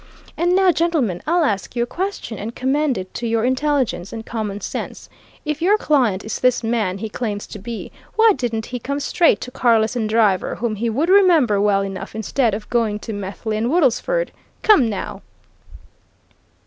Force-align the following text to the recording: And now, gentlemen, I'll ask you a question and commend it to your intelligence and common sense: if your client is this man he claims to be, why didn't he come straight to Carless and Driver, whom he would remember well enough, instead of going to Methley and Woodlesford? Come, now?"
And 0.35 0.55
now, 0.55 0.71
gentlemen, 0.71 1.21
I'll 1.27 1.43
ask 1.45 1.75
you 1.75 1.83
a 1.83 1.85
question 1.85 2.39
and 2.39 2.55
commend 2.55 2.97
it 2.97 3.13
to 3.13 3.27
your 3.27 3.43
intelligence 3.45 4.11
and 4.11 4.25
common 4.25 4.59
sense: 4.59 5.09
if 5.45 5.61
your 5.61 5.77
client 5.77 6.25
is 6.25 6.39
this 6.39 6.63
man 6.63 6.97
he 6.97 7.07
claims 7.07 7.45
to 7.45 7.59
be, 7.59 7.91
why 8.15 8.31
didn't 8.35 8.65
he 8.65 8.79
come 8.79 8.99
straight 8.99 9.39
to 9.41 9.51
Carless 9.51 9.95
and 9.95 10.09
Driver, 10.09 10.55
whom 10.55 10.77
he 10.77 10.89
would 10.89 11.09
remember 11.09 11.61
well 11.61 11.83
enough, 11.83 12.15
instead 12.15 12.55
of 12.55 12.67
going 12.71 12.97
to 12.97 13.13
Methley 13.13 13.57
and 13.57 13.69
Woodlesford? 13.69 14.29
Come, 14.63 14.89
now?" 14.89 15.21